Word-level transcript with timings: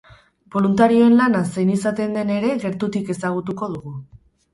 Boluntarioen 0.53 1.17
lana 1.19 1.41
zein 1.53 1.69
izaten 1.73 2.15
den 2.19 2.31
ere 2.37 2.55
gertutik 2.65 3.13
ezagutuko 3.15 3.71
dugu. 3.75 3.93